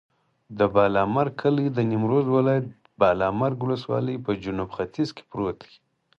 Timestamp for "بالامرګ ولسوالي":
2.99-4.15